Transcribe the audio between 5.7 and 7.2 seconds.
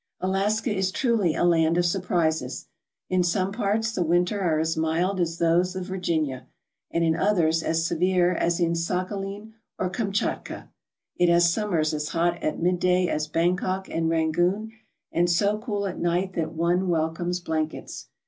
of Virginia and in